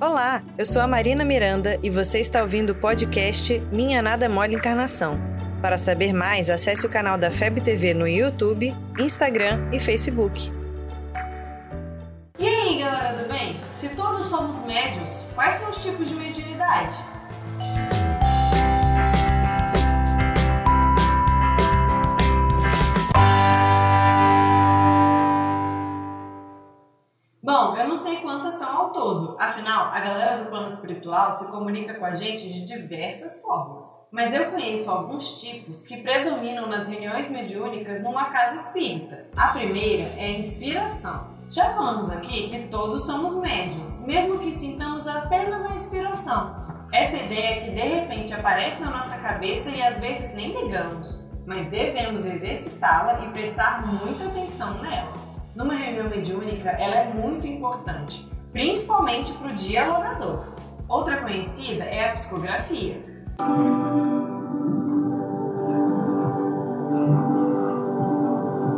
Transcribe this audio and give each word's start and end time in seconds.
Olá, 0.00 0.42
eu 0.58 0.64
sou 0.64 0.82
a 0.82 0.88
Marina 0.88 1.24
Miranda 1.24 1.78
e 1.80 1.88
você 1.88 2.18
está 2.18 2.42
ouvindo 2.42 2.70
o 2.70 2.74
podcast 2.74 3.60
Minha 3.72 4.02
Nada 4.02 4.28
Mole 4.28 4.56
Encarnação. 4.56 5.20
Para 5.62 5.78
saber 5.78 6.12
mais, 6.12 6.50
acesse 6.50 6.84
o 6.84 6.90
canal 6.90 7.16
da 7.16 7.30
FEB 7.30 7.60
TV 7.60 7.94
no 7.94 8.06
YouTube, 8.06 8.74
Instagram 8.98 9.70
e 9.72 9.78
Facebook. 9.78 10.52
E 12.36 12.46
aí, 12.46 12.80
galera 12.80 13.22
do 13.22 13.28
bem? 13.28 13.60
Se 13.72 13.90
todos 13.90 14.26
somos 14.26 14.64
médios, 14.66 15.24
quais 15.32 15.54
são 15.54 15.70
os 15.70 15.76
tipos 15.76 16.08
de 16.08 16.16
mediunidade? 16.16 16.96
Bom, 27.56 27.76
eu 27.76 27.86
não 27.86 27.94
sei 27.94 28.16
quantas 28.16 28.54
são 28.54 28.68
ao 28.76 28.90
todo, 28.90 29.36
afinal, 29.38 29.86
a 29.92 30.00
galera 30.00 30.42
do 30.42 30.50
plano 30.50 30.66
espiritual 30.66 31.30
se 31.30 31.52
comunica 31.52 31.94
com 31.94 32.04
a 32.04 32.16
gente 32.16 32.52
de 32.52 32.64
diversas 32.64 33.40
formas. 33.40 33.86
Mas 34.10 34.34
eu 34.34 34.50
conheço 34.50 34.90
alguns 34.90 35.40
tipos 35.40 35.84
que 35.84 35.98
predominam 35.98 36.66
nas 36.66 36.88
reuniões 36.88 37.30
mediúnicas 37.30 38.02
numa 38.02 38.24
casa 38.24 38.56
espírita. 38.56 39.28
A 39.36 39.52
primeira 39.52 40.02
é 40.18 40.24
a 40.24 40.38
inspiração. 40.40 41.28
Já 41.48 41.72
falamos 41.74 42.10
aqui 42.10 42.48
que 42.48 42.66
todos 42.66 43.06
somos 43.06 43.36
médiums, 43.36 44.04
mesmo 44.04 44.40
que 44.40 44.50
sintamos 44.50 45.06
apenas 45.06 45.64
a 45.64 45.74
inspiração. 45.76 46.56
Essa 46.92 47.18
ideia 47.18 47.60
que 47.60 47.70
de 47.70 47.82
repente 47.82 48.34
aparece 48.34 48.82
na 48.82 48.90
nossa 48.90 49.16
cabeça 49.18 49.70
e 49.70 49.80
às 49.80 50.00
vezes 50.00 50.34
nem 50.34 50.60
ligamos, 50.60 51.30
mas 51.46 51.66
devemos 51.66 52.26
exercitá-la 52.26 53.24
e 53.24 53.30
prestar 53.30 53.86
muita 53.86 54.24
atenção 54.24 54.82
nela 54.82 55.33
mediúnica, 56.14 56.70
ela 56.70 56.96
é 56.96 57.12
muito 57.12 57.46
importante, 57.46 58.28
principalmente 58.52 59.32
para 59.32 59.48
o 59.48 59.54
dialogador. 59.54 60.54
Outra 60.88 61.20
conhecida 61.22 61.84
é 61.84 62.08
a 62.08 62.12
psicografia. 62.12 63.02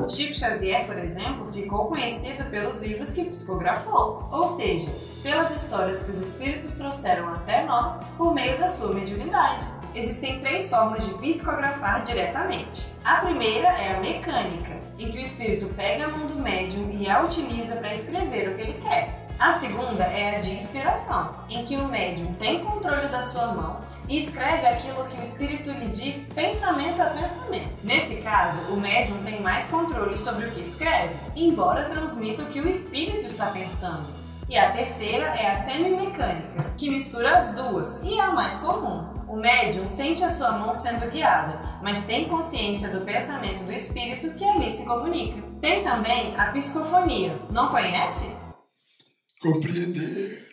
Chico 0.08 0.34
Xavier, 0.34 0.86
por 0.86 0.96
exemplo, 0.96 1.52
ficou 1.52 1.86
conhecido 1.86 2.44
pelos 2.48 2.80
livros 2.80 3.10
que 3.10 3.24
psicografou, 3.24 4.28
ou 4.30 4.46
seja, 4.46 4.88
pelas 5.22 5.50
histórias 5.50 6.04
que 6.04 6.12
os 6.12 6.20
espíritos 6.20 6.74
trouxeram 6.74 7.28
até 7.34 7.64
nós 7.64 8.04
por 8.16 8.32
meio 8.32 8.56
da 8.58 8.68
sua 8.68 8.94
mediunidade. 8.94 9.66
Existem 9.94 10.40
três 10.40 10.70
formas 10.70 11.04
de 11.04 11.14
psicografar 11.14 12.02
diretamente. 12.04 12.94
A 13.04 13.16
primeira 13.16 13.68
é 13.68 13.96
a 13.96 14.00
mecânica, 14.00 14.75
em 14.98 15.10
que 15.10 15.18
o 15.18 15.22
espírito 15.22 15.66
pega 15.74 16.06
a 16.06 16.08
mão 16.08 16.26
do 16.26 16.36
médium 16.36 16.90
e 16.90 17.08
a 17.08 17.22
utiliza 17.22 17.76
para 17.76 17.94
escrever 17.94 18.50
o 18.50 18.54
que 18.54 18.62
ele 18.62 18.80
quer. 18.80 19.26
A 19.38 19.52
segunda 19.52 20.04
é 20.04 20.36
a 20.36 20.40
de 20.40 20.54
inspiração, 20.54 21.30
em 21.50 21.62
que 21.64 21.76
o 21.76 21.86
médium 21.86 22.32
tem 22.34 22.64
controle 22.64 23.08
da 23.08 23.22
sua 23.22 23.48
mão 23.48 23.80
e 24.08 24.16
escreve 24.16 24.66
aquilo 24.66 25.04
que 25.04 25.18
o 25.18 25.22
espírito 25.22 25.70
lhe 25.70 25.88
diz 25.88 26.30
pensamento 26.34 27.02
a 27.02 27.06
pensamento. 27.06 27.84
Nesse 27.84 28.22
caso, 28.22 28.62
o 28.72 28.80
médium 28.80 29.22
tem 29.24 29.42
mais 29.42 29.68
controle 29.68 30.16
sobre 30.16 30.46
o 30.46 30.52
que 30.52 30.60
escreve, 30.60 31.14
embora 31.34 31.90
transmita 31.90 32.44
o 32.44 32.46
que 32.46 32.60
o 32.60 32.68
espírito 32.68 33.26
está 33.26 33.46
pensando. 33.46 34.25
E 34.48 34.56
a 34.56 34.70
terceira 34.70 35.24
é 35.34 35.50
a 35.50 35.54
semimecânica, 35.54 36.70
que 36.78 36.88
mistura 36.88 37.36
as 37.36 37.52
duas 37.52 38.00
e 38.04 38.14
é 38.14 38.20
a 38.20 38.30
mais 38.30 38.56
comum. 38.58 39.12
O 39.28 39.34
médium 39.34 39.88
sente 39.88 40.22
a 40.22 40.30
sua 40.30 40.52
mão 40.52 40.72
sendo 40.72 41.10
guiada, 41.10 41.80
mas 41.82 42.06
tem 42.06 42.28
consciência 42.28 42.88
do 42.90 43.04
pensamento 43.04 43.64
do 43.64 43.72
espírito 43.72 44.32
que 44.34 44.44
ali 44.44 44.70
se 44.70 44.86
comunica. 44.86 45.42
Tem 45.60 45.82
também 45.82 46.36
a 46.36 46.52
psicofonia. 46.52 47.36
Não 47.50 47.70
conhece? 47.70 48.26
Compreender 49.40 50.48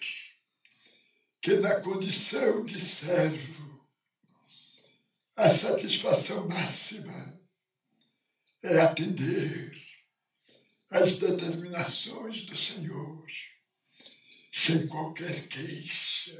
que 1.40 1.58
na 1.58 1.80
condição 1.80 2.66
de 2.66 2.82
servo, 2.82 3.80
a 5.36 5.52
satisfação 5.52 6.48
máxima 6.48 7.40
é 8.64 8.82
atender 8.82 9.72
às 10.90 11.20
determinações 11.20 12.44
do 12.48 12.58
Senhor, 12.58 13.24
sem 14.54 14.88
qualquer 14.88 15.48
queixa. 15.48 16.32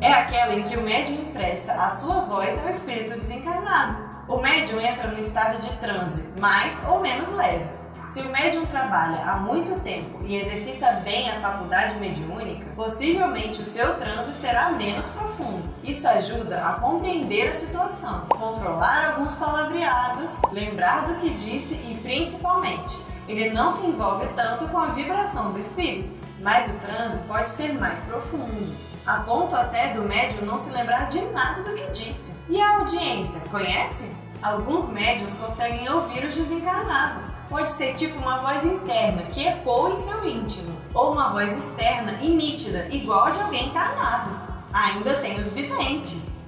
É 0.00 0.10
aquela 0.10 0.54
em 0.54 0.64
que 0.64 0.76
o 0.76 0.82
médium 0.82 1.28
empresta 1.28 1.74
a 1.74 1.90
sua 1.90 2.22
voz 2.22 2.58
ao 2.58 2.70
espírito 2.70 3.18
desencarnado. 3.18 4.32
O 4.32 4.40
médium 4.40 4.80
entra 4.80 5.08
no 5.08 5.18
estado 5.18 5.60
de 5.60 5.70
transe, 5.76 6.28
mais 6.40 6.82
ou 6.88 7.00
menos 7.00 7.30
leve 7.32 7.80
se 8.10 8.20
o 8.22 8.28
médium 8.28 8.66
trabalha 8.66 9.22
há 9.24 9.36
muito 9.36 9.78
tempo 9.82 10.18
e 10.24 10.34
exercita 10.34 10.94
bem 11.04 11.30
a 11.30 11.36
faculdade 11.36 11.94
mediúnica, 12.00 12.66
possivelmente 12.74 13.60
o 13.60 13.64
seu 13.64 13.94
transe 13.94 14.32
será 14.32 14.70
menos 14.70 15.08
profundo. 15.10 15.62
Isso 15.84 16.08
ajuda 16.08 16.60
a 16.60 16.72
compreender 16.72 17.48
a 17.48 17.52
situação, 17.52 18.26
controlar 18.28 19.12
alguns 19.12 19.34
palavreados, 19.34 20.42
lembrar 20.50 21.06
do 21.06 21.20
que 21.20 21.30
disse 21.30 21.76
e, 21.76 21.96
principalmente, 22.02 22.98
ele 23.28 23.50
não 23.50 23.70
se 23.70 23.86
envolve 23.86 24.26
tanto 24.34 24.66
com 24.66 24.78
a 24.78 24.86
vibração 24.86 25.52
do 25.52 25.60
espírito. 25.60 26.19
Mas 26.40 26.70
o 26.70 26.78
transe 26.78 27.26
pode 27.26 27.48
ser 27.50 27.74
mais 27.74 28.00
profundo, 28.00 28.74
a 29.06 29.20
ponto 29.20 29.54
até 29.54 29.92
do 29.92 30.02
médium 30.02 30.46
não 30.46 30.56
se 30.56 30.70
lembrar 30.70 31.08
de 31.08 31.20
nada 31.26 31.62
do 31.62 31.74
que 31.74 31.86
disse. 31.90 32.34
E 32.48 32.60
a 32.60 32.78
audiência, 32.78 33.40
conhece? 33.50 34.10
Alguns 34.42 34.88
médios 34.88 35.34
conseguem 35.34 35.86
ouvir 35.90 36.24
os 36.24 36.34
desencarnados. 36.34 37.34
Pode 37.50 37.70
ser 37.70 37.94
tipo 37.94 38.18
uma 38.18 38.38
voz 38.38 38.64
interna 38.64 39.24
que 39.24 39.46
ecoa 39.46 39.90
em 39.90 39.96
seu 39.96 40.24
íntimo, 40.24 40.74
ou 40.94 41.12
uma 41.12 41.30
voz 41.30 41.54
externa 41.54 42.12
e 42.22 42.30
nítida, 42.30 42.88
igual 42.90 43.24
a 43.24 43.30
de 43.30 43.40
alguém 43.40 43.66
encarnado. 43.66 44.30
Ainda 44.72 45.14
tem 45.20 45.38
os 45.38 45.52
videntes. 45.52 46.46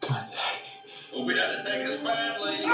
Contact. 0.00 0.78
Hope 1.12 1.30
he 1.30 1.34
doesn't 1.34 1.62
take 1.62 1.86
us 1.86 1.96
badly. 1.96 2.66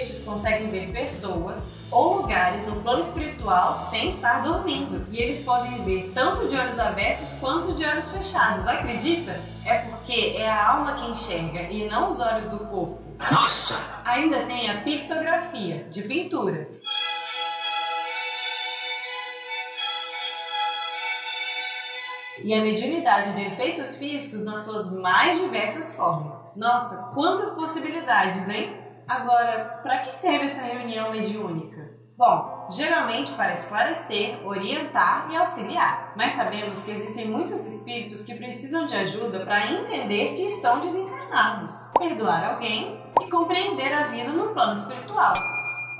Estes 0.00 0.24
conseguem 0.24 0.70
ver 0.70 0.90
pessoas 0.92 1.74
ou 1.90 2.22
lugares 2.22 2.66
no 2.66 2.80
plano 2.80 3.00
espiritual 3.00 3.76
sem 3.76 4.08
estar 4.08 4.42
dormindo. 4.42 5.06
E 5.10 5.18
eles 5.18 5.44
podem 5.44 5.84
ver 5.84 6.10
tanto 6.14 6.48
de 6.48 6.56
olhos 6.56 6.78
abertos 6.78 7.34
quanto 7.34 7.74
de 7.74 7.84
olhos 7.84 8.10
fechados. 8.10 8.66
Acredita? 8.66 9.38
É 9.62 9.80
porque 9.80 10.36
é 10.38 10.48
a 10.48 10.70
alma 10.70 10.94
que 10.94 11.04
enxerga 11.04 11.60
e 11.64 11.86
não 11.86 12.08
os 12.08 12.18
olhos 12.18 12.46
do 12.46 12.60
corpo. 12.60 12.98
Nossa! 13.30 13.78
Ainda 14.02 14.46
tem 14.46 14.70
a 14.70 14.80
pictografia, 14.80 15.84
de 15.90 16.00
pintura. 16.02 16.66
e 22.42 22.54
a 22.54 22.62
mediunidade 22.62 23.34
de 23.34 23.42
efeitos 23.42 23.96
físicos 23.96 24.42
nas 24.42 24.60
suas 24.60 24.90
mais 24.94 25.38
diversas 25.38 25.94
formas. 25.94 26.56
Nossa, 26.56 27.10
quantas 27.12 27.50
possibilidades, 27.50 28.48
hein? 28.48 28.79
Agora, 29.10 29.80
para 29.82 29.98
que 29.98 30.14
serve 30.14 30.44
essa 30.44 30.62
reunião 30.62 31.10
mediúnica? 31.10 31.98
Bom, 32.16 32.68
geralmente 32.70 33.32
para 33.32 33.54
esclarecer, 33.54 34.38
orientar 34.46 35.26
e 35.32 35.36
auxiliar, 35.36 36.12
mas 36.16 36.30
sabemos 36.30 36.84
que 36.84 36.92
existem 36.92 37.26
muitos 37.26 37.66
espíritos 37.66 38.22
que 38.22 38.36
precisam 38.36 38.86
de 38.86 38.94
ajuda 38.94 39.44
para 39.44 39.66
entender 39.72 40.36
que 40.36 40.44
estão 40.44 40.78
desencarnados, 40.78 41.90
perdoar 41.98 42.52
alguém 42.52 43.02
e 43.20 43.28
compreender 43.28 43.92
a 43.92 44.04
vida 44.04 44.30
no 44.30 44.50
plano 44.54 44.74
espiritual. 44.74 45.32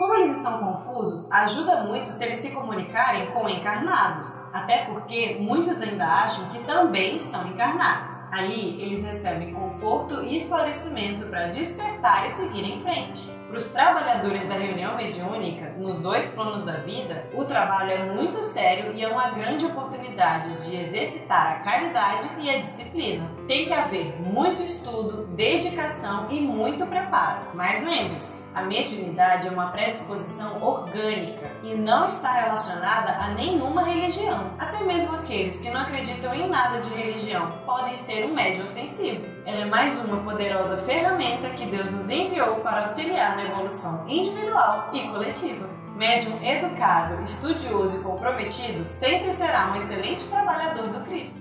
Como 0.01 0.15
eles 0.15 0.35
estão 0.35 0.57
confusos, 0.57 1.31
ajuda 1.31 1.83
muito 1.83 2.09
se 2.09 2.25
eles 2.25 2.39
se 2.39 2.53
comunicarem 2.53 3.31
com 3.33 3.47
encarnados, 3.47 4.49
até 4.51 4.87
porque 4.87 5.37
muitos 5.39 5.79
ainda 5.83 6.07
acham 6.07 6.49
que 6.49 6.65
também 6.65 7.17
estão 7.17 7.47
encarnados. 7.47 8.33
Ali, 8.33 8.81
eles 8.81 9.05
recebem 9.05 9.53
conforto 9.53 10.25
e 10.25 10.37
esclarecimento 10.37 11.27
para 11.27 11.49
despertar 11.49 12.25
e 12.25 12.31
seguir 12.31 12.65
em 12.65 12.81
frente. 12.81 13.40
Para 13.51 13.57
os 13.57 13.71
trabalhadores 13.71 14.47
da 14.47 14.55
reunião 14.55 14.97
mediúnica, 14.97 15.75
nos 15.77 16.01
dois 16.01 16.31
planos 16.31 16.63
da 16.63 16.75
vida, 16.75 17.25
o 17.35 17.45
trabalho 17.45 17.91
é 17.91 18.05
muito 18.05 18.41
sério 18.45 18.93
e 18.95 19.03
é 19.03 19.09
uma 19.09 19.31
grande 19.31 19.67
oportunidade 19.67 20.57
de 20.69 20.77
exercitar 20.77 21.57
a 21.57 21.59
caridade 21.59 22.31
e 22.39 22.49
a 22.49 22.59
disciplina. 22.59 23.29
Tem 23.49 23.67
que 23.67 23.73
haver 23.73 24.15
muito 24.21 24.63
estudo, 24.63 25.27
dedicação 25.35 26.31
e 26.31 26.41
muito 26.41 26.87
preparo. 26.87 27.41
Mas 27.53 27.85
lembre-se, 27.85 28.49
a 28.55 28.63
mediunidade 28.63 29.49
é 29.49 29.51
uma 29.51 29.73
predisposição 29.73 30.63
orgânica 30.63 31.51
e 31.65 31.75
não 31.75 32.05
está 32.05 32.33
relacionada 32.33 33.17
a 33.17 33.35
nenhuma 33.35 33.83
religião. 33.83 34.53
Até 34.61 34.81
mesmo 34.85 35.17
aqueles 35.17 35.61
que 35.61 35.71
não 35.71 35.81
acreditam 35.81 36.33
em 36.33 36.49
nada 36.49 36.81
de 36.81 36.91
religião 36.91 37.51
podem 37.67 37.99
ser 37.99 38.27
um 38.27 38.33
médium 38.33 38.63
ostensivo. 38.63 39.25
Ela 39.45 39.63
é 39.63 39.65
mais 39.65 39.99
uma 40.05 40.19
poderosa 40.19 40.81
ferramenta 40.83 41.51
que 41.51 41.67
Deus 41.67 41.91
nos 41.91 42.11
enviou 42.11 42.57
para 42.61 42.83
auxiliar 42.83 43.40
na 43.41 43.51
evolução 43.51 44.05
individual 44.09 44.91
e 44.93 45.09
coletiva. 45.09 45.69
Médium 45.97 46.43
educado, 46.43 47.23
estudioso 47.23 47.99
e 47.99 48.03
comprometido 48.03 48.87
sempre 48.87 49.31
será 49.33 49.71
um 49.71 49.77
excelente 49.77 50.29
trabalhador 50.29 50.89
do 50.89 51.01
Cristo. 51.05 51.41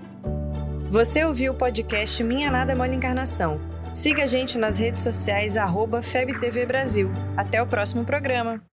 Você 0.90 1.24
ouviu 1.24 1.52
o 1.52 1.56
podcast 1.56 2.22
Minha 2.22 2.50
Nada 2.50 2.74
Mole 2.74 2.96
Encarnação. 2.96 3.60
Siga 3.94 4.24
a 4.24 4.26
gente 4.26 4.58
nas 4.58 4.78
redes 4.78 5.02
sociais, 5.02 5.56
arroba 5.56 6.02
FebTV 6.02 6.66
Brasil. 6.66 7.10
Até 7.36 7.62
o 7.62 7.66
próximo 7.66 8.04
programa. 8.04 8.60